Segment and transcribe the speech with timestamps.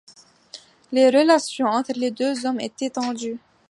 [0.91, 3.37] Les relations entre les deux hommes étaient tendues.